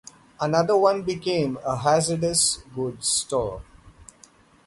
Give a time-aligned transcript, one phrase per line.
[0.39, 3.61] Another one became a hazardous goods store.